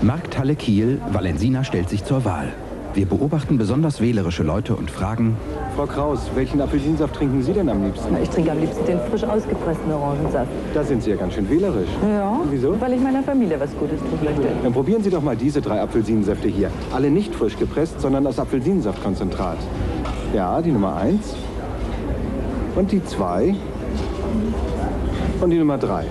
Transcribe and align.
Markthalle 0.00 0.54
Kiel, 0.54 1.00
Valensina 1.12 1.64
stellt 1.64 1.88
sich 1.88 2.04
zur 2.04 2.24
Wahl. 2.24 2.52
Wir 2.94 3.06
beobachten 3.06 3.58
besonders 3.58 4.00
wählerische 4.00 4.44
Leute 4.44 4.76
und 4.76 4.90
fragen, 4.90 5.36
Frau 5.74 5.86
Kraus, 5.86 6.30
welchen 6.34 6.60
Apfelsinsaft 6.60 7.16
trinken 7.16 7.42
Sie 7.42 7.52
denn 7.52 7.68
am 7.68 7.84
liebsten? 7.84 8.16
Ich 8.22 8.30
trinke 8.30 8.52
am 8.52 8.60
liebsten 8.60 8.86
den 8.86 8.98
frisch 9.10 9.24
ausgepressten 9.24 9.92
Orangensaft. 9.92 10.50
Da 10.72 10.84
sind 10.84 11.02
Sie 11.02 11.10
ja 11.10 11.16
ganz 11.16 11.34
schön 11.34 11.50
wählerisch. 11.50 11.88
Ja. 12.02 12.40
Wieso? 12.48 12.80
Weil 12.80 12.94
ich 12.94 13.00
meiner 13.00 13.22
Familie 13.22 13.58
was 13.58 13.76
Gutes 13.76 13.98
tun 14.00 14.18
möchte. 14.22 14.48
Dann 14.62 14.72
probieren 14.72 15.02
Sie 15.02 15.10
doch 15.10 15.22
mal 15.22 15.36
diese 15.36 15.60
drei 15.60 15.80
Apfelsinensäfte 15.80 16.48
hier. 16.48 16.70
Alle 16.92 17.10
nicht 17.10 17.34
frisch 17.34 17.56
gepresst, 17.56 18.00
sondern 18.00 18.26
aus 18.26 18.38
Apfelsinensaftkonzentrat. 18.38 19.58
Ja, 20.32 20.62
die 20.62 20.70
Nummer 20.70 20.96
eins. 20.96 21.34
Und 22.76 22.92
die 22.92 23.04
zwei. 23.04 23.54
Und 25.40 25.50
die 25.50 25.58
Nummer 25.58 25.78
drei. 25.78 26.04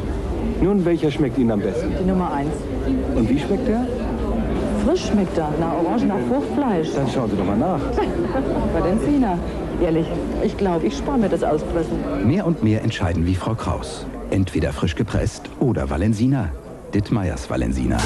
Nun, 0.61 0.85
welcher 0.85 1.11
schmeckt 1.11 1.37
Ihnen 1.37 1.51
am 1.51 1.59
besten? 1.59 1.93
Die 2.01 2.07
Nummer 2.07 2.33
eins. 2.33 2.53
Und 3.17 3.29
wie 3.29 3.39
schmeckt 3.39 3.67
der? 3.67 3.87
Frisch 4.85 5.07
schmeckt 5.07 5.37
er. 5.37 5.51
Nach 5.59 5.73
Orangen, 5.73 6.07
nach 6.07 6.19
Fruchtfleisch. 6.29 6.89
Dann 6.95 7.09
schauen 7.09 7.31
Sie 7.31 7.35
doch 7.35 7.45
mal 7.45 7.57
nach. 7.57 7.79
Valenzina. 8.73 9.39
Ehrlich, 9.81 10.05
ich 10.43 10.55
glaube, 10.55 10.85
ich 10.85 10.95
spare 10.95 11.17
mir 11.17 11.29
das 11.29 11.43
Auspressen. 11.43 11.97
mehr 12.25 12.45
und 12.45 12.63
mehr 12.63 12.83
entscheiden 12.83 13.25
wie 13.25 13.35
Frau 13.35 13.55
Kraus. 13.55 14.05
Entweder 14.29 14.71
frisch 14.71 14.95
gepresst 14.95 15.49
oder 15.59 15.89
Valensina. 15.89 16.49
Dittmeiers 16.93 17.49
Valensina. 17.49 17.97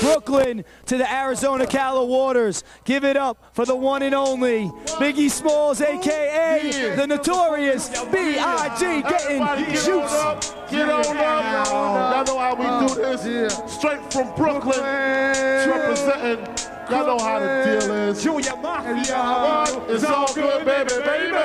Brooklyn 0.00 0.64
to 0.86 0.98
the 0.98 1.10
Arizona 1.10 1.66
Cala 1.66 2.04
waters. 2.04 2.64
Give 2.84 3.04
it 3.04 3.16
up 3.16 3.42
for 3.52 3.64
the 3.64 3.76
one 3.76 4.02
and 4.02 4.14
only 4.14 4.70
Biggie 4.98 5.30
Smalls, 5.30 5.80
aka 5.80 6.94
the 6.96 7.06
notorious 7.06 7.88
B.I.G. 8.10 9.02
Getting 9.02 9.42
Everybody 9.42 9.64
get 9.64 9.84
juice. 9.84 9.88
on 9.88 10.36
up, 10.36 10.70
get 10.70 10.88
on 10.88 11.16
up. 11.16 11.66
Y'all 11.66 12.24
know 12.24 12.38
how 12.38 12.54
we 12.54 12.88
do 12.88 12.94
this. 12.94 13.58
Straight 13.72 14.12
from 14.12 14.34
Brooklyn, 14.36 14.80
representing. 14.80 16.46
Y'all 16.90 17.06
know 17.06 17.18
how 17.18 17.40
the 17.40 17.80
deal 17.80 17.92
is. 17.92 18.22
Junior 18.22 18.56
Mafia. 18.62 19.84
It's 19.88 20.04
all 20.04 20.32
good, 20.34 20.64
baby, 20.64 20.94
baby. 21.04 21.36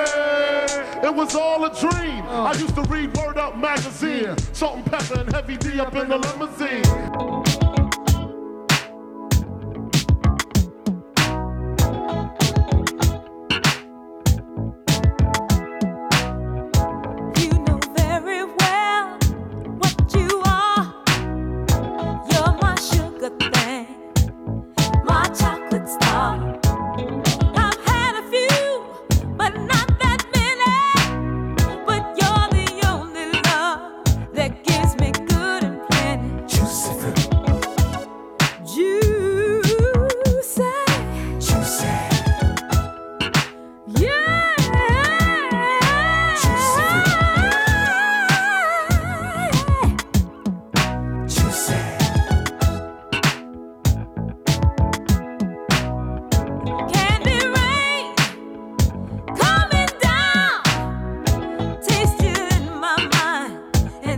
It 1.04 1.12
was 1.12 1.34
all 1.34 1.64
a 1.64 1.80
dream. 1.80 2.22
I 2.28 2.52
used 2.52 2.76
to 2.76 2.82
read 2.82 3.16
Word 3.16 3.38
Up 3.38 3.56
magazine. 3.56 4.36
Salt 4.52 4.76
and 4.76 4.86
pepper 4.86 5.20
and 5.20 5.32
heavy 5.32 5.56
D 5.56 5.80
up 5.80 5.94
in 5.96 6.08
the 6.08 6.18
limousine. 6.18 7.51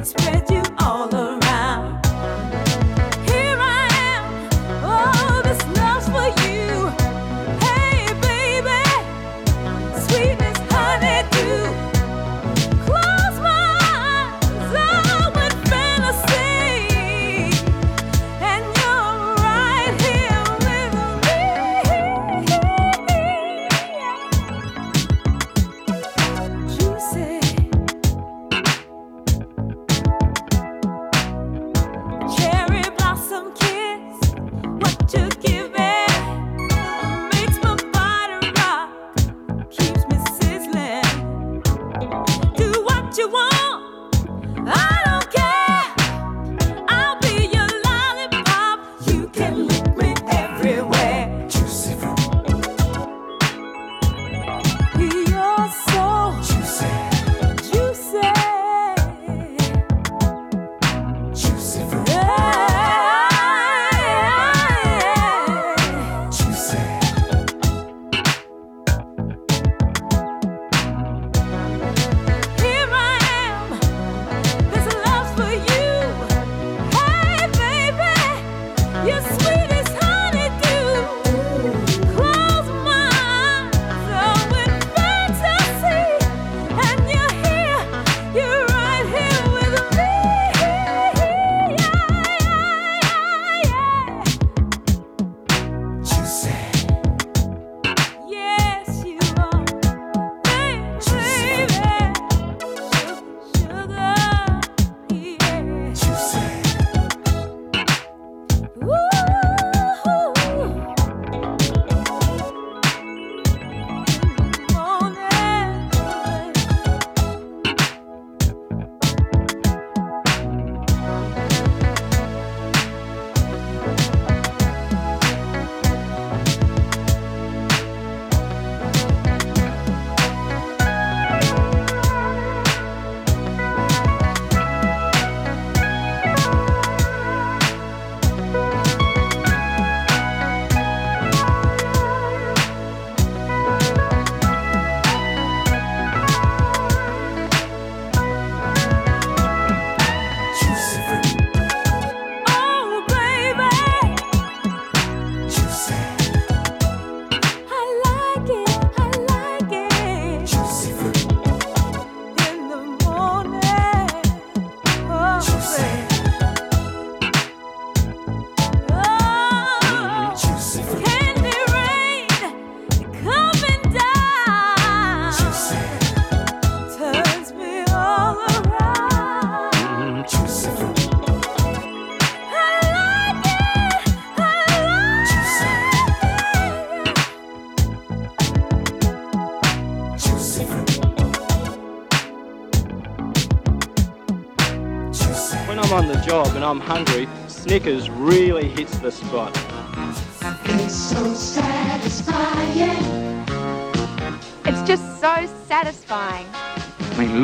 Spread 0.04 0.43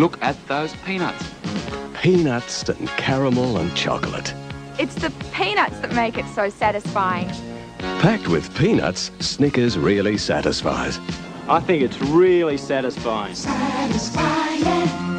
Look 0.01 0.17
at 0.23 0.49
those 0.49 0.75
peanuts. 0.77 1.31
Peanuts 2.01 2.67
and 2.71 2.89
caramel 2.97 3.59
and 3.59 3.77
chocolate. 3.77 4.33
It's 4.79 4.95
the 4.95 5.11
peanuts 5.31 5.79
that 5.81 5.93
make 5.93 6.17
it 6.17 6.25
so 6.35 6.49
satisfying. 6.49 7.29
Packed 8.01 8.27
with 8.27 8.57
peanuts, 8.57 9.11
Snickers 9.21 9.77
really 9.77 10.17
satisfies. 10.17 10.99
I 11.51 11.61
think 11.61 11.83
it's 11.83 12.01
really 12.01 12.57
satisfying. 12.57 13.35
Satisfying. 13.35 15.10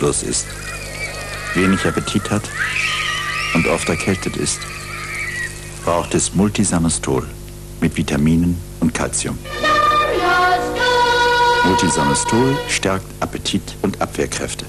bewusstlos 0.00 0.22
ist, 0.22 0.46
wenig 1.54 1.84
Appetit 1.86 2.30
hat 2.30 2.42
und 3.54 3.66
oft 3.68 3.88
erkältet 3.88 4.36
ist, 4.36 4.60
braucht 5.84 6.14
es 6.14 6.34
Multisamestol 6.34 7.26
mit 7.80 7.96
Vitaminen 7.96 8.56
und 8.80 8.94
Kalzium. 8.94 9.38
Multisamestol 11.64 12.56
stärkt 12.68 13.04
Appetit 13.20 13.76
und 13.82 14.00
Abwehrkräfte. 14.00 14.64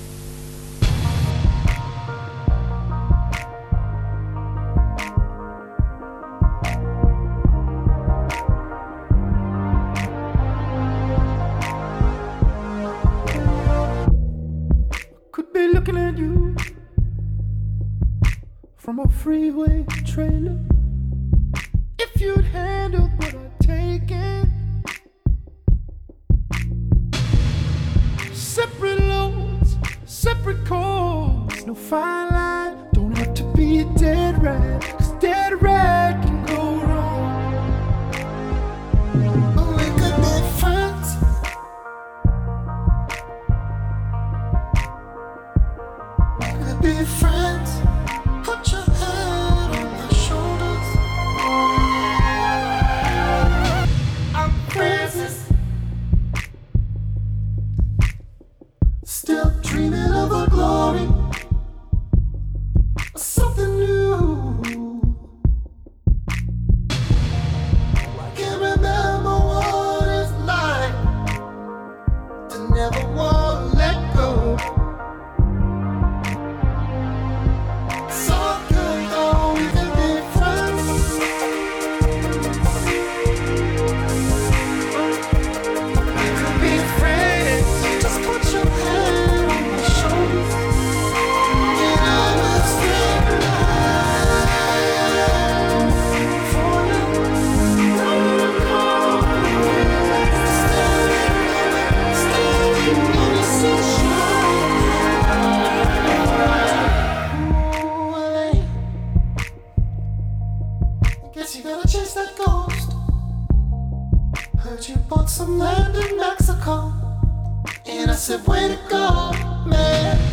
And 116.63 118.11
I 118.11 118.13
said, 118.13 118.45
Way 118.45 118.67
to 118.67 118.79
go, 118.87 119.31
man. 119.65 120.30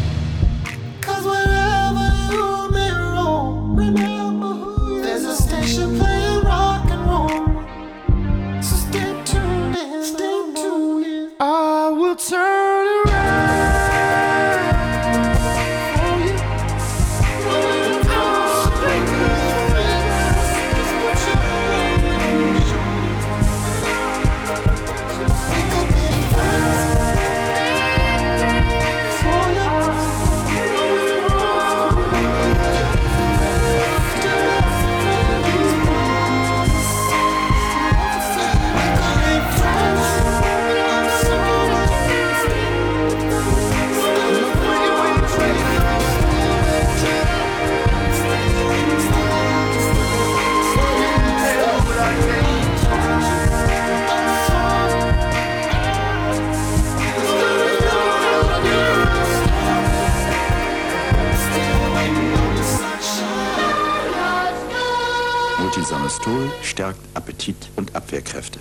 Cortisol 66.28 66.50
stärkt 66.62 67.00
Appetit 67.14 67.56
und 67.76 67.96
Abwehrkräfte. 67.96 68.60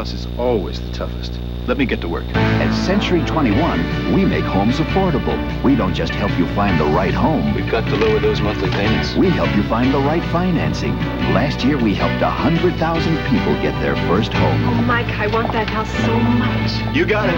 House 0.00 0.14
is 0.14 0.26
always 0.38 0.80
the 0.80 0.90
toughest. 0.92 1.38
Let 1.66 1.76
me 1.76 1.84
get 1.84 2.00
to 2.00 2.08
work. 2.08 2.24
At 2.34 2.72
Century 2.86 3.22
21, 3.26 4.14
we 4.14 4.24
make 4.24 4.46
homes 4.46 4.76
affordable. 4.76 5.36
We 5.62 5.76
don't 5.76 5.92
just 5.92 6.14
help 6.14 6.32
you 6.38 6.46
find 6.54 6.80
the 6.80 6.86
right 6.86 7.12
home. 7.12 7.54
We've 7.54 7.70
got 7.70 7.84
to 7.90 7.96
lower 7.96 8.18
those 8.18 8.40
monthly 8.40 8.70
payments. 8.70 9.14
We 9.14 9.28
help 9.28 9.54
you 9.54 9.62
find 9.64 9.92
the 9.92 9.98
right 9.98 10.24
financing. 10.32 10.96
Last 11.36 11.62
year, 11.66 11.76
we 11.76 11.92
helped 11.92 12.22
100,000 12.22 13.16
people 13.28 13.52
get 13.60 13.78
their 13.82 13.94
first 14.08 14.32
home. 14.32 14.64
Oh, 14.64 14.82
Mike, 14.86 15.12
I 15.20 15.26
want 15.26 15.52
that 15.52 15.68
house 15.68 15.92
so 16.06 16.18
much. 16.18 16.96
You 16.96 17.04
got 17.04 17.28
it. 17.28 17.36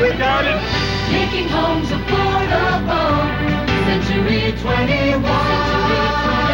We 0.00 0.16
got 0.16 0.44
it. 0.46 0.62
Making 1.10 1.48
homes 1.48 1.88
affordable. 1.88 3.26
Century 3.90 4.54
21. 4.62 5.18
Century 5.18 5.18
21. 5.18 6.51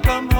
come 0.00 0.33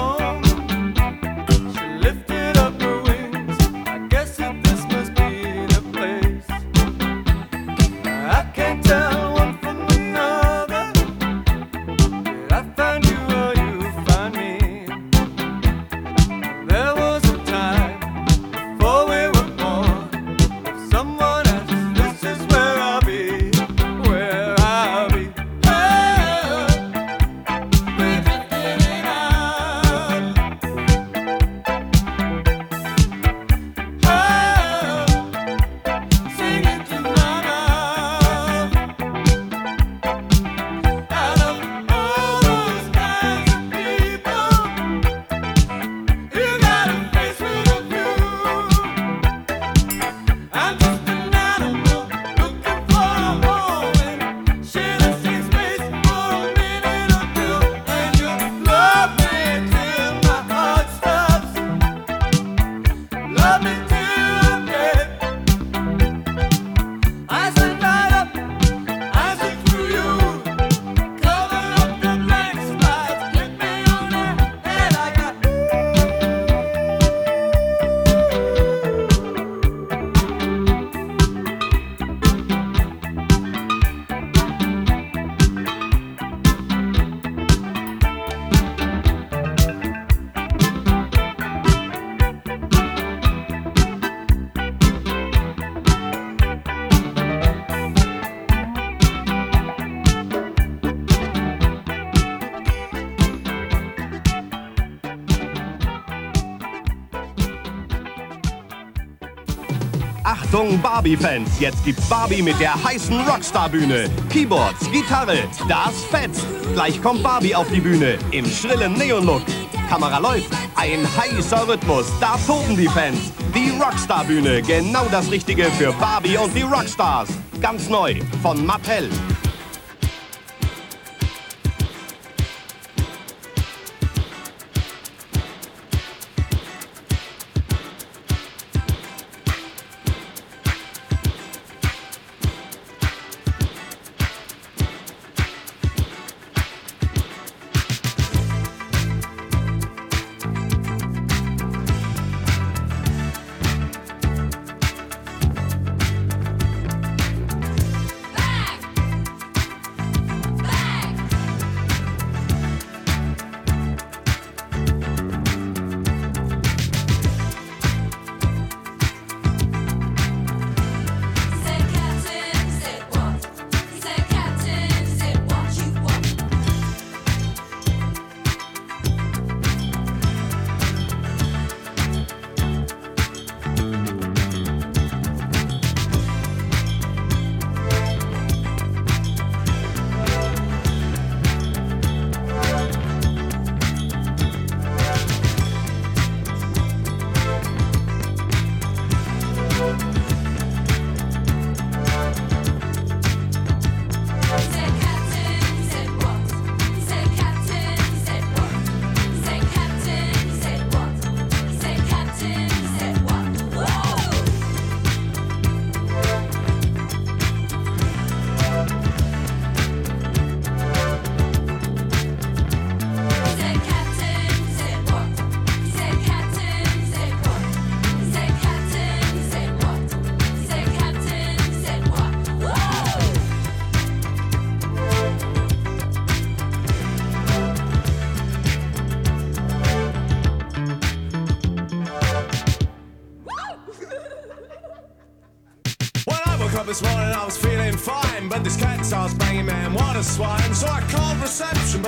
Achtung 110.65 110.81
Barbie-Fans, 110.81 111.59
jetzt 111.59 111.85
gibt's 111.85 112.09
Barbie 112.09 112.41
mit 112.41 112.59
der 112.59 112.73
heißen 112.83 113.19
Rockstar-Bühne. 113.27 114.09
Keyboards, 114.31 114.89
Gitarre, 114.91 115.37
das 115.69 116.03
fetzt. 116.09 116.43
Gleich 116.73 116.99
kommt 117.03 117.21
Barbie 117.21 117.53
auf 117.53 117.67
die 117.71 117.79
Bühne 117.79 118.17
im 118.31 118.47
schrillen 118.47 118.93
Neon-Look. 118.93 119.43
Kamera 119.87 120.17
läuft, 120.17 120.51
ein 120.75 121.07
heißer 121.17 121.67
Rhythmus, 121.67 122.07
da 122.19 122.35
toben 122.47 122.75
die 122.75 122.87
Fans. 122.87 123.31
Die 123.53 123.79
Rockstar-Bühne, 123.79 124.63
genau 124.63 125.05
das 125.11 125.29
Richtige 125.29 125.65
für 125.65 125.93
Barbie 125.93 126.37
und 126.37 126.55
die 126.55 126.63
Rockstars. 126.63 127.29
Ganz 127.61 127.87
neu 127.87 128.15
von 128.41 128.65
Mattel. 128.65 129.11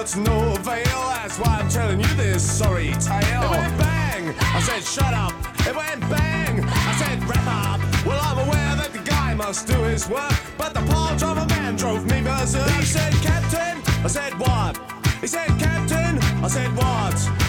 To 0.07 0.19
no 0.21 0.53
avail. 0.53 1.01
That's 1.11 1.37
why 1.37 1.59
I'm 1.59 1.69
telling 1.69 1.99
you 1.99 2.07
this 2.15 2.41
sorry 2.41 2.93
tale. 2.93 3.43
It 3.43 3.51
went 3.51 3.77
bang! 3.77 4.35
I 4.39 4.61
said, 4.61 4.83
shut 4.83 5.13
up. 5.13 5.33
It 5.67 5.75
went 5.75 5.99
bang! 6.09 6.63
I 6.63 6.93
said, 6.95 7.21
wrap 7.27 7.45
up. 7.47 8.05
Well, 8.05 8.19
I'm 8.23 8.37
aware 8.47 8.75
that 8.77 8.93
the 8.93 8.99
guy 8.99 9.33
must 9.33 9.67
do 9.67 9.75
his 9.83 10.07
work. 10.07 10.31
But 10.57 10.73
the 10.73 10.81
paw 10.81 11.13
driver 11.17 11.45
man 11.47 11.75
drove 11.75 12.05
me 12.05 12.21
berserk. 12.21 12.69
He 12.69 12.85
said, 12.85 13.11
Captain. 13.15 13.81
I 14.03 14.07
said, 14.07 14.39
what? 14.39 14.79
He 15.19 15.27
said, 15.27 15.49
Captain. 15.59 16.19
I 16.41 16.47
said, 16.47 16.73
what? 16.77 17.46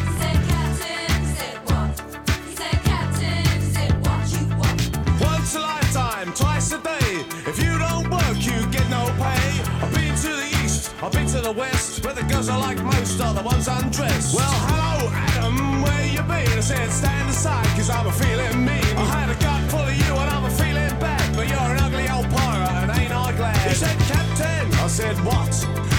I've 11.08 11.14
been 11.14 11.26
to 11.28 11.40
the 11.40 11.52
west, 11.52 12.04
where 12.04 12.12
the 12.12 12.22
girls 12.24 12.50
I 12.50 12.56
like 12.58 12.84
most 12.84 13.18
are 13.18 13.32
the 13.32 13.40
ones 13.40 13.66
undressed. 13.66 14.36
Well, 14.36 14.44
hello, 14.68 15.08
Adam, 15.10 15.80
where 15.80 16.04
you 16.04 16.20
been? 16.20 16.52
I 16.52 16.60
said, 16.60 16.90
stand 16.90 17.30
aside, 17.30 17.64
cause 17.76 17.88
I'm 17.88 18.06
a 18.06 18.12
feeling 18.12 18.62
mean. 18.62 18.92
I 18.92 19.06
had 19.16 19.30
a 19.30 19.38
gut 19.40 19.62
full 19.70 19.88
of 19.88 19.96
you 19.96 20.12
and 20.12 20.28
I'm 20.28 20.44
a 20.44 20.50
feeling 20.50 20.92
bad, 21.00 21.34
but 21.34 21.48
you're 21.48 21.56
an 21.56 21.78
ugly 21.80 22.10
old 22.10 22.28
pirate 22.28 22.76
and 22.84 22.90
ain't 23.00 23.10
I 23.10 23.32
glad? 23.32 23.56
He 23.56 23.74
said, 23.74 23.96
Captain, 24.00 24.68
I 24.74 24.86
said, 24.86 25.16
what? 25.24 25.54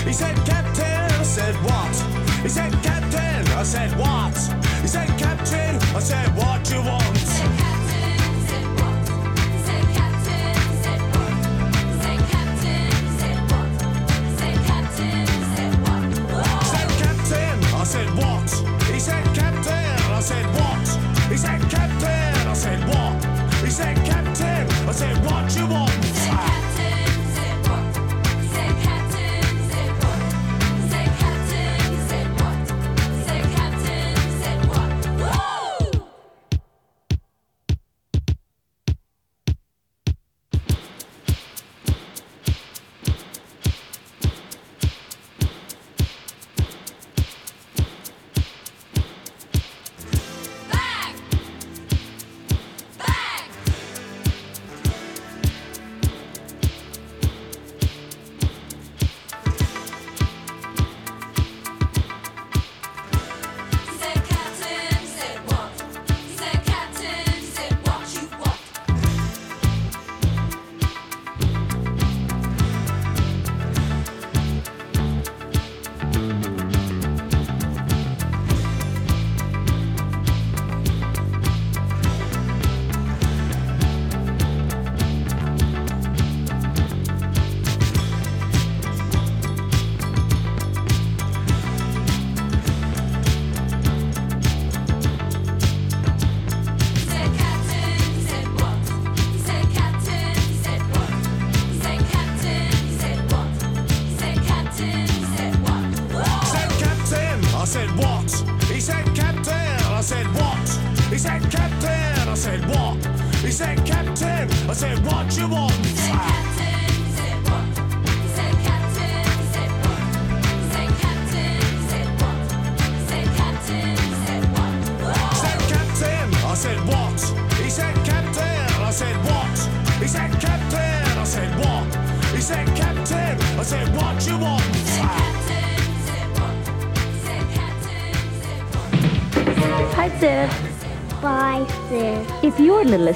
He 0.05 0.13
said, 0.13 0.35
Captain, 0.45 1.09
I 1.09 1.23
said, 1.23 1.55
what? 1.65 1.95
He 2.45 2.49
said, 2.49 2.71
Captain, 2.83 3.47
I 3.57 3.63
said, 3.63 3.89
what? 3.97 4.37
He 4.79 4.87
said, 4.87 5.09
Captain, 5.17 5.73
I 5.97 6.01
said, 6.01 6.27
what 6.37 6.69
you 6.69 6.83
want? 6.83 7.18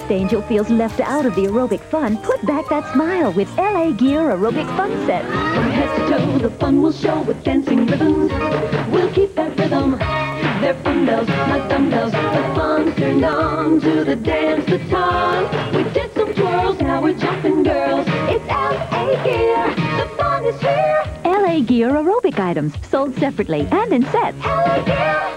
Breakfast 0.04 0.22
Angel 0.22 0.42
feels 0.42 0.70
left 0.70 1.00
out 1.00 1.26
of 1.26 1.34
the 1.34 1.44
aerobic 1.44 1.80
fun, 1.80 2.18
put 2.18 2.46
back 2.46 2.68
that 2.68 2.92
smile 2.92 3.32
with 3.32 3.48
LA 3.58 3.92
Gear 3.92 4.20
Aerobic 4.32 4.68
Fun 4.76 4.92
Set. 5.06 5.24
From 5.24 5.72
head 5.72 5.98
to 5.98 6.10
toe, 6.10 6.38
the 6.40 6.50
fun 6.50 6.82
will 6.82 6.92
show 6.92 7.22
with 7.22 7.42
dancing 7.46 7.86
ribbons. 7.86 8.30
We'll 8.92 9.14
keep 9.14 9.34
that 9.36 9.58
rhythm. 9.58 9.92
They're 10.60 10.74
fun 10.84 11.06
bells, 11.06 11.30
like 11.30 11.70
dumbbells. 11.70 12.12
The 12.12 12.54
fun 12.54 12.94
turned 12.96 13.24
on 13.24 13.80
to 13.80 14.04
the 14.04 14.18
dance 14.18 14.66
baton. 14.66 15.74
We 15.74 15.90
did 15.94 16.14
some 16.14 16.34
twirls, 16.34 16.82
now 16.82 17.02
we're 17.02 17.18
jumping 17.18 17.64
girls. 17.64 18.06
It's 18.28 18.46
LA 18.48 19.24
Gear. 19.24 19.68
The 20.04 20.10
fun 20.18 20.44
is 20.44 20.60
here. 20.60 21.04
LA 21.24 21.62
Gear 21.62 21.92
aerobic 21.92 22.40
items 22.40 22.74
sold 22.90 23.16
separately 23.16 23.70
and 23.72 23.94
in 23.94 24.04
sets. 24.08 24.38
LA 24.44 24.84
Gear. 24.84 25.33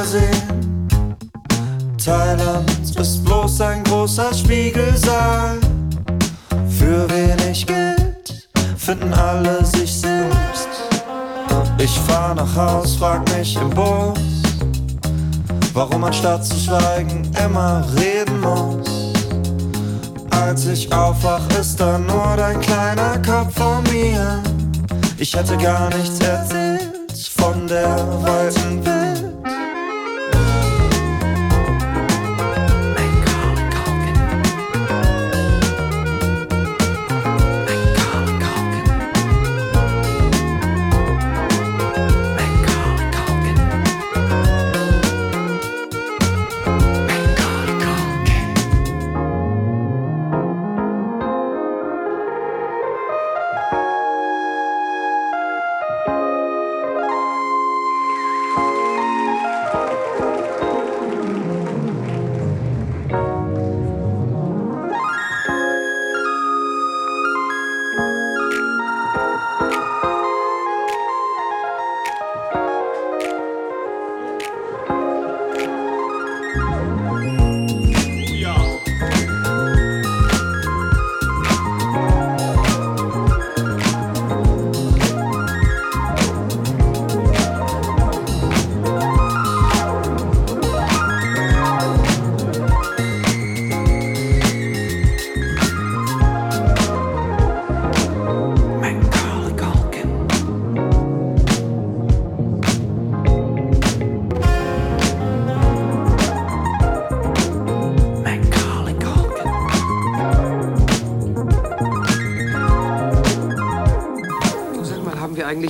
Nie 0.00 0.06
wiedersehen. 0.06 0.88
Thailand 2.02 2.70
ist 2.98 3.24
bloß 3.24 3.60
ein 3.60 3.84
großer 3.84 4.32
Spiegelsaal. 4.34 5.58
Für 6.68 7.08
wenig 7.10 7.66
Geld 7.66 8.48
finden 8.76 9.12
alle 9.12 9.64
sich 9.64 9.92
selbst. 9.92 10.68
Ich 11.78 11.98
fahr 12.00 12.34
nach 12.34 12.56
Haus, 12.56 12.96
frag 12.96 13.20
mich 13.36 13.56
im 13.56 13.70
Bus, 13.70 14.18
warum 15.72 16.02
man 16.02 16.12
statt 16.12 16.44
zu 16.44 16.56
schweigen 16.56 17.30
immer 17.42 17.84
reden 17.96 18.40
muss. 18.40 19.12
Als 20.30 20.66
ich 20.66 20.92
aufwach, 20.92 21.42
ist 21.58 21.80
da 21.80 21.98
nur 21.98 22.34
dein 22.36 22.60
kleiner 22.60 23.20
Kopf 23.22 23.54
vor 23.56 23.82
mir. 23.92 24.42
Ich 25.18 25.34
hätte 25.34 25.56
gar 25.56 25.88
nichts 25.94 26.18
erzählt 26.20 27.00
von 27.36 27.66
der 27.66 27.96
weiten 28.22 28.84
Welt. 28.84 28.89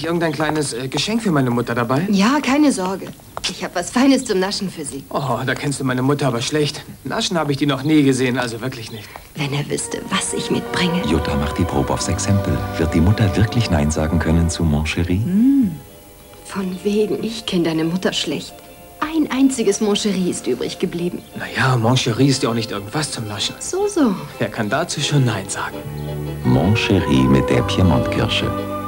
Eigentlich 0.01 0.05
irgendein 0.05 0.33
kleines 0.33 0.73
äh, 0.73 0.89
Geschenk 0.89 1.23
für 1.23 1.31
meine 1.31 1.51
Mutter 1.51 1.75
dabei? 1.75 2.07
Ja, 2.11 2.39
keine 2.43 2.73
Sorge. 2.73 3.09
Ich 3.51 3.63
habe 3.65 3.75
was 3.75 3.91
Feines 3.91 4.25
zum 4.25 4.39
Naschen 4.39 4.71
für 4.71 4.85
Sie. 4.85 5.05
Oh, 5.11 5.39
da 5.45 5.55
kennst 5.55 5.81
du 5.81 5.85
meine 5.85 6.03
Mutter 6.03 6.29
aber 6.29 6.41
schlecht. 6.41 6.83
Naschen 7.05 7.39
habe 7.39 7.53
ich 7.53 7.59
die 7.59 7.67
noch 7.67 7.83
nie 7.83 8.03
gesehen, 8.03 8.39
also 8.39 8.61
wirklich 8.61 8.91
nicht. 8.93 9.09
Wenn 9.35 9.53
er 9.53 9.69
wüsste, 9.69 10.01
was 10.11 10.33
ich 10.35 10.51
mitbringe. 10.51 11.03
Jutta 11.07 11.35
macht 11.37 11.59
die 11.59 11.65
Probe 11.65 11.93
aufs 11.93 12.09
Exempel. 12.09 12.57
Wird 12.79 12.95
die 12.95 13.01
Mutter 13.01 13.35
wirklich 13.37 13.71
Nein 13.71 13.91
sagen 13.91 14.19
können 14.19 14.49
zu 14.49 14.63
Mon 14.65 14.85
Chéri? 14.85 15.23
Hm. 15.23 15.73
Von 16.45 16.77
wegen, 16.83 17.23
ich 17.23 17.47
kenne 17.47 17.65
deine 17.65 17.85
Mutter 17.85 18.13
schlecht. 18.13 18.55
Ein 19.01 19.31
einziges 19.31 19.81
Moncherie 19.81 20.31
ist 20.31 20.47
übrig 20.47 20.79
geblieben. 20.79 21.23
Naja, 21.37 21.77
Mon 21.77 21.97
Chéri 21.97 22.27
ist 22.27 22.43
ja 22.43 22.51
auch 22.51 22.55
nicht 22.55 22.71
irgendwas 22.71 23.11
zum 23.11 23.27
Naschen. 23.27 23.55
So, 23.59 23.89
so. 23.89 24.15
Wer 24.39 24.49
kann 24.49 24.69
dazu 24.69 25.01
schon 25.01 25.25
Nein 25.25 25.49
sagen? 25.49 25.77
Mon 26.45 26.75
Chéri 26.75 27.25
mit 27.25 27.49
der 27.49 27.63
Piemont-Kirsche. 27.63 28.80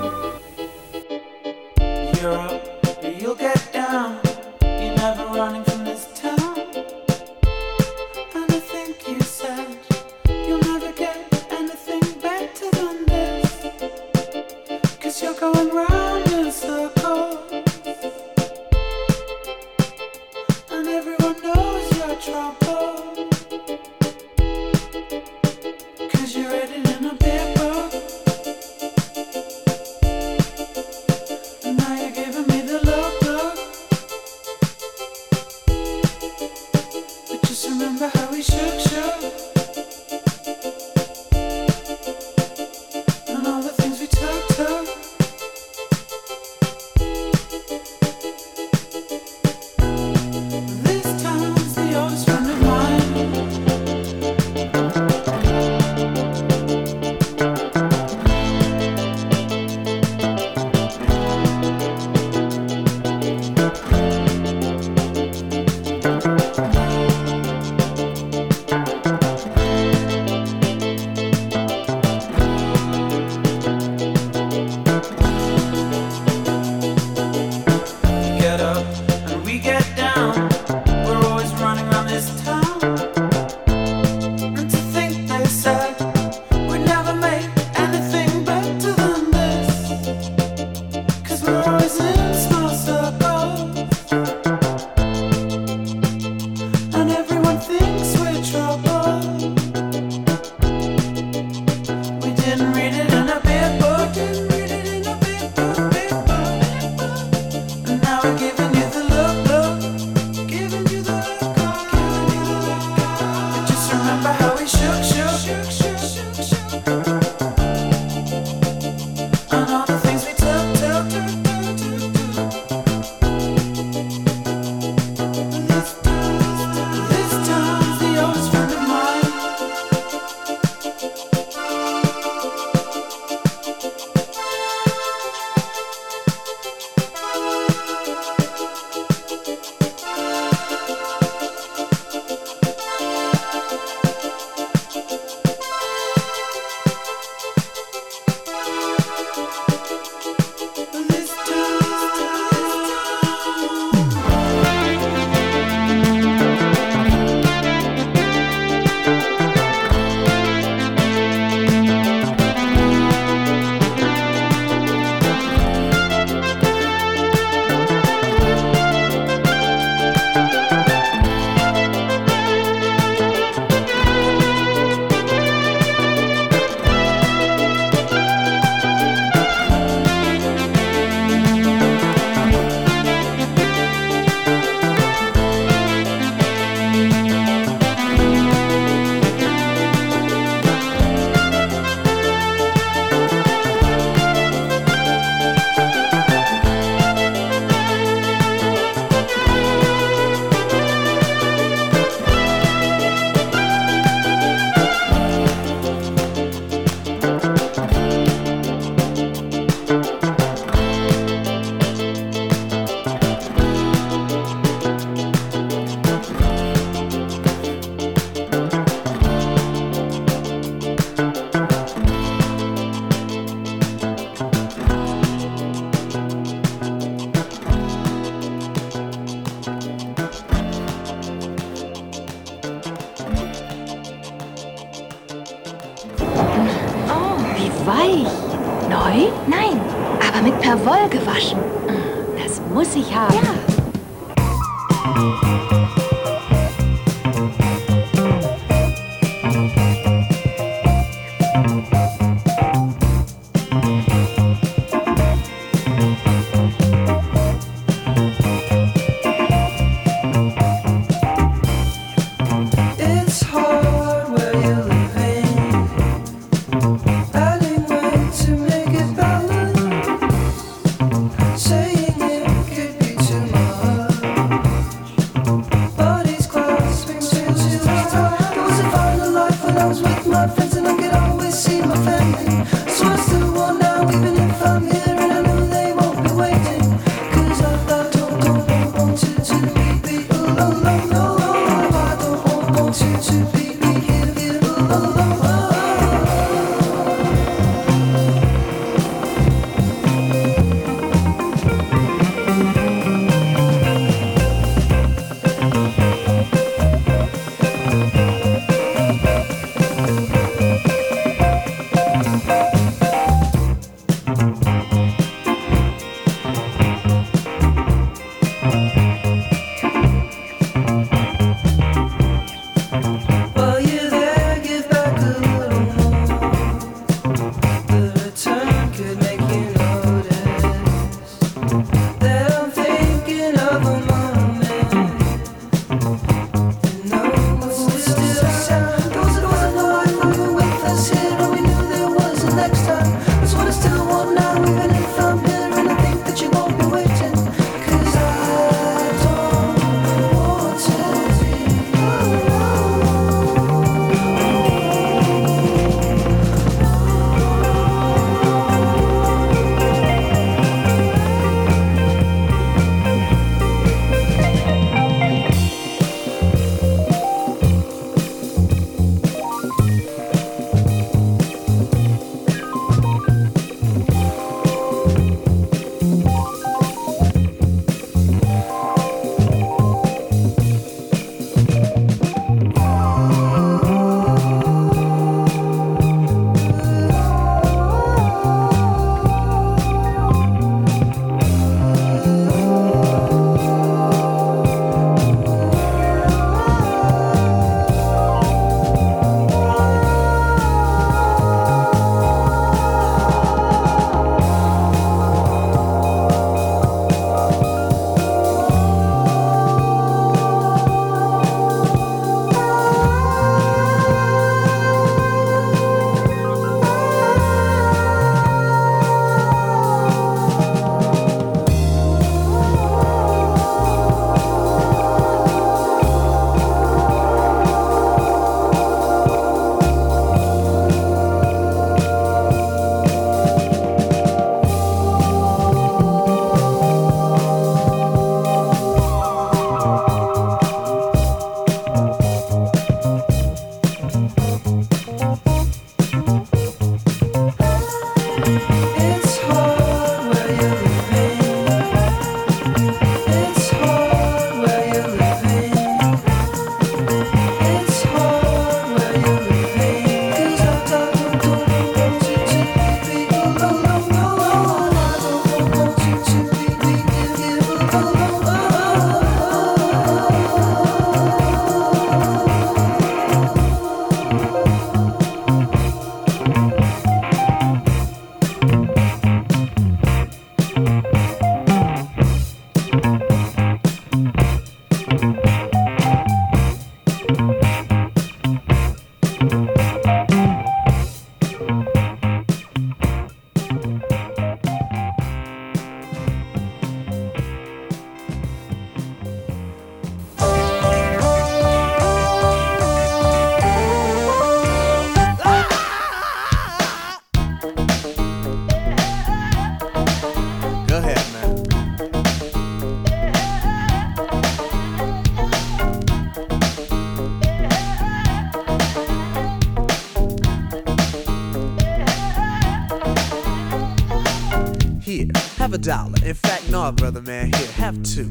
dollar. 525.83 526.25
In 526.25 526.35
fact, 526.35 526.71
no, 526.71 526.91
brother 526.93 527.21
man, 527.21 527.53
here, 527.53 527.67
have 527.73 528.01
two. 528.05 528.31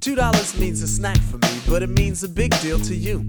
Two 0.00 0.14
dollars 0.14 0.58
means 0.58 0.82
a 0.82 0.86
snack 0.86 1.16
for 1.16 1.38
me, 1.38 1.60
but 1.68 1.82
it 1.82 1.88
means 1.88 2.22
a 2.22 2.28
big 2.28 2.58
deal 2.60 2.78
to 2.80 2.94
you. 2.94 3.28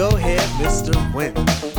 Go 0.00 0.08
ahead, 0.16 0.40
Mr. 0.64 0.96
Wendell. 1.12 1.69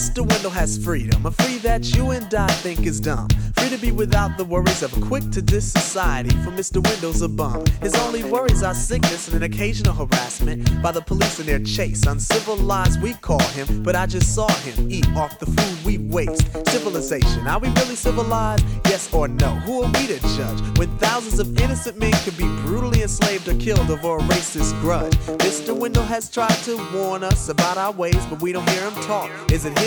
Mr. 0.00 0.26
Wendell 0.26 0.50
has 0.50 0.82
freedom, 0.82 1.26
a 1.26 1.30
free 1.30 1.58
that 1.58 1.94
you 1.94 2.12
and 2.12 2.34
I 2.34 2.46
think 2.46 2.86
is 2.86 3.00
dumb. 3.00 3.28
Free 3.58 3.68
to 3.68 3.76
be 3.76 3.92
without 3.92 4.38
the 4.38 4.44
worries 4.46 4.82
of 4.82 4.96
a 4.96 5.00
quick 5.02 5.28
to 5.32 5.42
diss 5.42 5.70
society, 5.70 6.30
for 6.42 6.50
Mr. 6.50 6.82
Wendell's 6.82 7.20
a 7.20 7.28
bum. 7.28 7.66
His 7.82 7.94
only 7.96 8.24
worries 8.24 8.62
are 8.62 8.72
sickness 8.72 9.28
and 9.28 9.36
an 9.36 9.42
occasional 9.42 9.92
harassment 9.92 10.82
by 10.82 10.90
the 10.90 11.02
police 11.02 11.38
in 11.38 11.44
their 11.44 11.58
chase. 11.58 12.06
Uncivilized, 12.06 13.02
we 13.02 13.12
call 13.12 13.42
him, 13.48 13.82
but 13.82 13.94
I 13.94 14.06
just 14.06 14.34
saw 14.34 14.48
him 14.48 14.90
eat 14.90 15.06
off 15.08 15.38
the 15.38 15.44
food 15.44 15.84
we 15.84 15.98
waste. 15.98 16.46
Civilization, 16.70 17.46
are 17.46 17.58
we 17.58 17.68
really 17.68 17.94
civilized? 17.94 18.64
Yes 18.86 19.12
or 19.12 19.28
no? 19.28 19.50
Who 19.66 19.82
are 19.82 19.90
we 19.92 20.06
to 20.06 20.18
judge 20.34 20.78
when 20.78 20.96
thousands 20.96 21.38
of 21.38 21.60
innocent 21.60 21.98
men 21.98 22.12
could 22.24 22.38
be 22.38 22.48
brutally 22.64 23.02
enslaved 23.02 23.46
or 23.48 23.54
killed 23.56 23.90
over 23.90 24.16
a 24.16 24.20
racist 24.28 24.80
grudge? 24.80 25.12
Mr. 25.44 25.76
Wendell 25.76 26.04
has 26.04 26.30
tried 26.30 26.56
to 26.64 26.78
warn 26.94 27.22
us 27.22 27.50
about 27.50 27.76
our 27.76 27.92
ways, 27.92 28.24
but 28.30 28.40
we 28.40 28.50
don't 28.50 28.68
hear 28.70 28.88
him 28.88 28.94
talk. 29.02 29.30
Is 29.52 29.66
it 29.66 29.74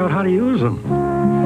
Out 0.00 0.10
how 0.10 0.22
to 0.22 0.30
use 0.30 0.60
them? 0.60 0.82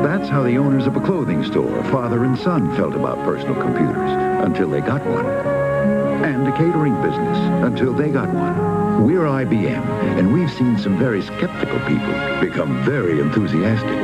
That's 0.03 0.29
how 0.29 0.45
the 0.45 0.57
owners 0.59 0.87
of 0.87 0.95
a 0.95 1.01
clothing 1.01 1.43
store, 1.43 1.83
father 1.85 2.25
and 2.25 2.39
son, 2.39 2.75
felt 2.77 2.95
about 2.95 3.19
personal 3.25 3.61
computers 3.61 4.11
until 4.45 4.71
they 4.71 4.81
got 4.81 5.05
one. 5.05 5.27
And 5.27 6.47
a 6.47 6.53
catering 6.53 6.95
business 7.03 7.37
until 7.65 7.93
they 7.93 8.11
got 8.11 8.33
one. 8.33 9.07
We're 9.07 9.25
IBM, 9.25 9.85
and 10.19 10.33
we've 10.33 10.53
seen 10.53 10.79
some 10.79 10.97
very 10.97 11.21
skeptical 11.21 11.81
people 11.81 12.15
become 12.41 12.85
very 12.85 13.19
enthusiastic. 13.19 13.99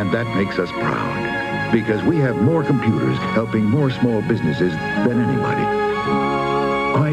And 0.00 0.12
that 0.12 0.26
makes 0.34 0.58
us 0.58 0.70
proud 0.72 1.72
because 1.72 2.02
we 2.02 2.16
have 2.16 2.36
more 2.42 2.64
computers 2.64 3.16
helping 3.32 3.64
more 3.64 3.90
small 3.90 4.22
businesses 4.22 4.72
than 5.06 5.20
anybody. 5.20 5.62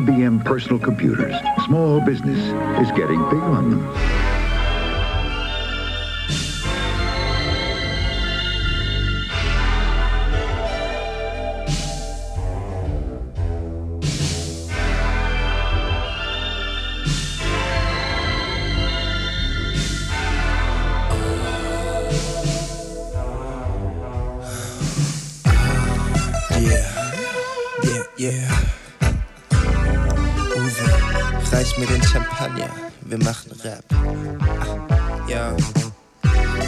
IBM 0.01 0.43
personal 0.43 0.79
computers. 0.79 1.35
Small 1.65 2.01
business 2.01 2.39
is 2.81 2.91
getting 2.97 3.21
big 3.29 3.39
on 3.39 3.69
them. 3.69 4.20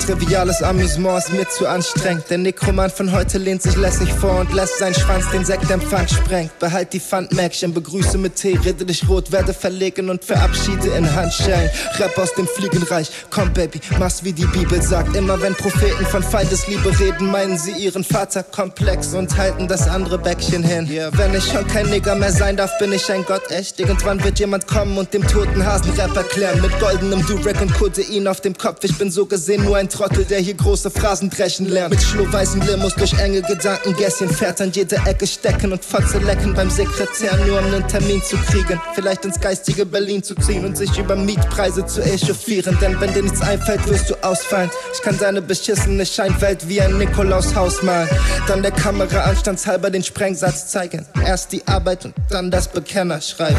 Triviales 0.06 0.62
Amüsement 0.62 1.18
ist 1.18 1.32
mir 1.32 1.48
zu 1.48 1.66
anstrengend. 1.66 2.26
Der 2.30 2.38
Nekromant 2.38 2.92
von 2.92 3.14
heute 3.14 3.38
lehnt 3.38 3.62
sich 3.62 3.78
lässig 3.78 4.12
vor 4.12 4.42
und 4.42 4.52
lässt 4.54 4.80
seinen 4.80 4.94
Schwanz 4.94 5.30
den 5.32 5.46
Sektempfang 5.46 6.10
sprengt. 6.10 6.60
Behalt 6.60 6.92
die 6.92 7.00
Pfandmäckchen, 7.00 7.74
begrüße 7.74 8.18
mit 8.18 8.36
Tee, 8.36 8.60
rede 8.66 8.84
dich 8.84 9.08
rot, 9.08 9.32
werde 9.32 9.54
verlegen 9.54 10.10
und 10.10 10.22
verabschiede 10.22 10.90
in 10.98 11.16
Handschellen. 11.16 11.70
Rap 12.00 12.18
aus 12.18 12.34
dem 12.34 12.48
Fliegenreich, 12.48 13.10
komm 13.30 13.54
Baby, 13.54 13.80
mach's 13.98 14.26
wie 14.26 14.34
die 14.34 14.46
Bibel 14.48 14.82
sagt. 14.82 15.16
Immer 15.16 15.42
wenn 15.42 15.56
Propheten 15.56 16.06
von 16.06 16.22
Feindesliebe 16.22 17.00
reden, 17.00 17.32
meinen 17.32 17.58
sie 17.58 17.72
ihren 17.72 18.04
Vater 18.04 18.44
komplex 18.44 19.14
und 19.14 19.38
halten 19.38 19.70
das 19.70 19.88
andere 19.88 20.18
Bäckchen 20.18 20.64
hin. 20.64 20.90
Wenn 21.14 21.34
ich 21.34 21.46
schon 21.46 21.66
kein 21.68 21.90
Nigger 21.90 22.16
mehr 22.16 22.34
sein 22.34 22.58
darf, 22.58 22.78
bin 22.78 22.92
ich 22.92 23.10
ein 23.10 23.24
Gott 23.24 23.50
echt. 23.52 23.80
Irgendwann 23.80 24.22
wird 24.22 24.38
jemand 24.38 24.68
kommen 24.68 24.98
und 24.98 25.14
dem 25.14 25.26
toten 25.26 25.66
Hasen 25.66 25.92
Rap 25.92 26.14
erklären. 26.14 26.60
Mit 26.60 26.78
goldenem 26.82 27.26
Durek 27.26 27.62
und 27.62 27.74
Kodein 27.74 28.28
auf 28.28 28.42
dem 28.42 28.58
Kopf. 28.58 28.84
Ich 28.84 28.98
bin 28.98 29.10
so 29.10 29.26
gesehen 29.26 29.64
nur 29.64 29.78
ein 29.78 29.90
Trottel, 29.94 30.26
der 30.26 30.40
hier 30.40 30.56
große 30.56 30.90
Phrasen 30.90 31.30
dreschen 31.30 31.70
lernt. 31.70 31.92
Mit 31.92 32.02
schlohweißen 32.02 32.62
Limos 32.62 32.96
durch 32.96 33.14
enge 33.14 33.44
Gedankengässchen 33.44 34.28
fährt 34.28 34.60
an 34.60 34.72
jeder 34.72 35.06
Ecke 35.06 35.28
stecken 35.28 35.72
und 35.72 35.86
Fotze 35.86 36.18
lecken 36.18 36.54
beim 36.56 36.70
Sekretär, 36.70 37.38
nur 37.46 37.60
um 37.60 37.66
einen 37.66 37.88
Termin 37.88 38.22
zu 38.24 38.36
kriegen. 38.38 38.82
Vielleicht 38.96 39.24
ins 39.24 39.40
geistige 39.40 39.86
Berlin 39.86 40.24
zu 40.24 40.34
ziehen 40.36 40.66
und 40.66 40.76
sich 40.76 40.98
über 40.98 41.16
Mietpreise 41.16 41.86
zu 41.86 42.02
echauffieren. 42.02 42.76
Denn 42.82 43.00
wenn 43.00 43.14
dir 43.14 43.22
nichts 43.22 43.42
einfällt, 43.42 43.88
wirst 43.88 44.10
du 44.10 44.16
ausfallen. 44.24 44.72
Ich 44.94 45.02
kann 45.04 45.18
deine 45.20 45.44
beschissene 45.44 46.06
Scheinwelt 46.06 46.68
wie 46.68 46.82
ein 46.82 46.98
Nikolaushaus 46.98 47.84
malen. 47.84 48.10
Dann 48.48 48.64
der 48.64 48.72
Kamera 48.72 49.26
anstandshalber 49.26 49.92
den 49.92 50.04
Sprengsatz 50.04 50.70
zeigen. 50.70 51.06
Erst 51.24 51.52
die 51.52 51.66
Arbeit 51.68 52.06
und 52.06 52.16
dann 52.30 52.50
das 52.50 52.68
Bekenner 52.68 53.22
schreiben. 53.22 53.58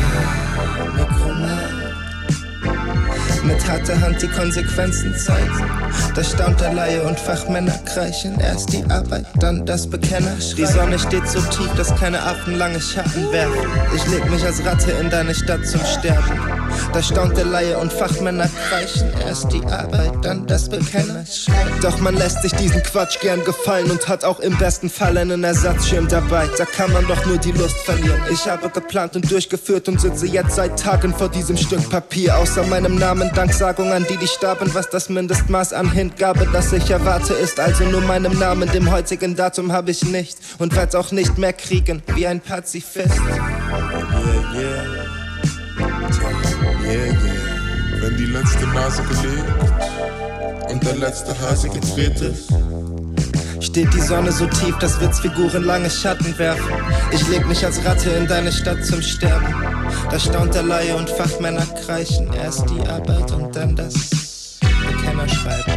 Mit 3.45 3.69
harter 3.69 4.01
Hand 4.01 4.23
die 4.23 4.29
Konsequenzen 4.29 5.15
zeigen. 5.15 5.53
Da 6.15 6.25
staunt 6.25 6.61
der 6.61 6.73
Laie 6.73 7.03
und 7.03 7.21
Fachmänner 7.21 7.79
kreischen. 7.85 8.41
Erst 8.41 8.73
die 8.73 8.83
Arbeit, 8.91 9.27
dann 9.39 9.67
das 9.67 9.87
Bekenner 9.87 10.35
Die 10.57 10.65
Sonne 10.65 10.99
steht 10.99 11.29
so 11.29 11.41
tief, 11.41 11.69
dass 11.77 11.95
keine 11.97 12.23
Affen 12.23 12.57
lange 12.57 12.81
Schatten 12.81 13.31
werfen. 13.33 13.69
Ich 13.95 14.07
leg 14.07 14.29
mich 14.31 14.43
als 14.45 14.65
Ratte 14.65 14.93
in 14.93 15.11
deine 15.11 15.35
Stadt 15.35 15.67
zum 15.67 15.81
Sterben. 15.85 16.41
Da 16.93 17.03
staunt 17.03 17.37
der 17.37 17.45
Laie 17.45 17.79
und 17.79 17.93
Fachmänner 17.93 18.49
kreischen. 18.69 19.09
Erst 19.27 19.53
die 19.53 19.65
Arbeit, 19.67 20.13
dann 20.23 20.47
das 20.47 20.69
Bekenner 20.69 21.25
Doch 21.83 21.99
man 22.01 22.17
lässt 22.17 22.43
sich 22.43 22.53
diesen 22.53 22.83
Quatsch 22.83 23.21
gern 23.21 23.45
gefallen 23.45 23.91
und 23.91 24.09
hat 24.09 24.25
auch 24.25 24.41
im 24.41 24.57
besten 24.57 24.89
Fall 24.89 25.19
einen 25.19 25.45
Ersatzschirm 25.45 26.09
dabei. 26.09 26.49
Da 26.57 26.65
kann 26.65 26.93
man 26.93 27.07
doch 27.07 27.27
nur 27.27 27.39
die 27.39 27.53
Lust 27.53 27.77
verlieren. 27.79 28.21
Ich 28.31 28.47
habe 28.47 28.71
geplant 28.71 29.17
und 29.17 29.31
durchgeführt 29.31 29.89
und 29.89 30.01
sitze 30.01 30.27
jetzt 30.27 30.57
seit 30.57 30.79
Tagen 30.79 31.15
vor 31.15 31.29
diesem 31.29 31.57
Stück 31.57 31.89
Papier. 31.91 32.39
Außer 32.39 32.65
meinem 32.65 32.97
Namen 32.97 33.31
Danksagung 33.35 33.93
an 33.93 34.07
die, 34.09 34.17
die 34.17 34.29
starben, 34.29 34.73
was 34.75 34.89
das 34.89 35.09
Mindestmaß 35.09 35.73
an 35.73 35.91
Hingabe, 35.91 36.47
das 36.53 36.73
ich 36.73 36.89
erwarte, 36.91 37.35
ist 37.35 37.59
also 37.59 37.85
nur 37.85 38.01
meinem 38.01 38.39
Namen. 38.39 38.71
Dem 38.71 38.91
heutigen 38.91 39.35
Datum 39.35 39.73
habe 39.73 39.91
ich 39.91 40.05
nicht 40.05 40.39
und 40.59 40.75
werd's 40.77 40.95
auch 40.95 41.11
nicht 41.11 41.37
mehr 41.37 41.53
kriegen, 41.53 42.03
wie 42.15 42.27
ein 42.27 42.41
Pazifist. 42.41 43.19
Yeah, 43.19 44.55
yeah. 44.55 45.05
Yeah, 46.85 47.07
yeah. 47.07 48.01
Wenn 48.01 48.17
die 48.17 48.27
letzte 48.27 48.67
Nase 48.69 49.03
gelegt 49.03 50.71
und 50.71 50.85
der 50.85 50.97
letzte 50.97 51.39
Hase 51.41 51.69
gedreht 51.69 52.21
ist. 52.21 52.53
Steht 53.61 53.93
die 53.95 54.01
Sonne 54.01 54.31
so 54.31 54.47
tief, 54.47 54.77
dass 54.79 55.01
Witzfiguren 55.01 55.65
lange 55.65 55.91
Schatten 55.91 56.39
werfen. 56.39 56.73
Ich 57.11 57.27
leg 57.29 57.47
mich 57.47 57.65
als 57.65 57.85
Ratte 57.85 58.11
in 58.11 58.29
deine 58.29 58.53
Stadt 58.53 58.85
zum 58.85 59.03
Sterben. 59.03 59.53
Da 60.11 60.19
staunt 60.19 60.55
der 60.55 60.63
Laie 60.63 60.95
und 60.97 61.11
Fachmänner 61.11 61.67
kreischen. 61.85 62.33
Erst 62.33 62.69
die 62.71 62.81
Arbeit 62.89 63.31
und 63.33 63.55
dann 63.55 63.77
das 63.77 64.59
Bekennerschreiben. 64.61 65.74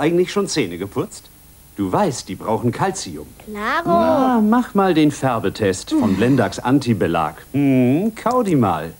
Eigentlich 0.00 0.32
schon 0.32 0.48
Zähne 0.48 0.78
geputzt? 0.78 1.28
Du 1.76 1.90
weißt, 1.90 2.28
die 2.28 2.34
brauchen 2.34 2.72
Calcium. 2.72 3.26
Klaro. 3.44 3.82
Na, 3.86 4.40
mach 4.42 4.74
mal 4.74 4.92
den 4.92 5.10
Färbetest 5.10 5.90
von 5.90 6.16
Blendax 6.16 6.58
Antibelag. 6.58 7.36
Hm, 7.52 8.12
kau 8.14 8.42
die 8.42 8.56
mal. 8.56 8.92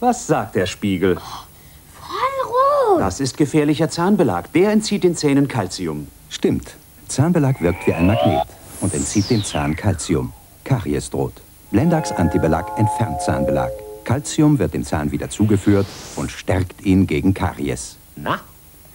Was 0.00 0.26
sagt 0.26 0.54
der 0.54 0.66
Spiegel? 0.66 1.16
Voll 1.16 2.46
rot. 2.46 3.00
Das 3.00 3.20
ist 3.20 3.36
gefährlicher 3.36 3.90
Zahnbelag. 3.90 4.52
Der 4.52 4.70
entzieht 4.70 5.04
den 5.04 5.16
Zähnen 5.16 5.48
Calcium. 5.48 6.06
Stimmt. 6.30 6.74
Zahnbelag 7.08 7.60
wirkt 7.60 7.86
wie 7.86 7.92
ein 7.92 8.06
Magnet 8.06 8.46
und 8.80 8.94
entzieht 8.94 9.30
dem 9.30 9.44
Zahn 9.44 9.76
Calcium. 9.76 10.32
Karies 10.64 11.10
droht. 11.10 11.34
Blendax 11.70 12.12
Antibelag 12.12 12.78
entfernt 12.78 13.20
Zahnbelag. 13.20 13.70
Calcium 14.04 14.58
wird 14.58 14.74
dem 14.74 14.84
Zahn 14.84 15.10
wieder 15.10 15.28
zugeführt 15.28 15.86
und 16.16 16.30
stärkt 16.30 16.84
ihn 16.84 17.06
gegen 17.06 17.34
Karies. 17.34 17.96
Na? 18.16 18.40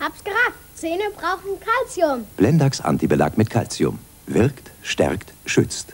Hab's 0.01 0.23
gerafft. 0.23 0.57
Zähne 0.73 1.03
brauchen 1.15 1.59
Kalzium. 1.59 2.25
Blendax 2.35 2.81
Antibelag 2.81 3.37
mit 3.37 3.51
Calcium. 3.51 3.99
Wirkt, 4.25 4.71
stärkt, 4.81 5.31
schützt. 5.45 5.93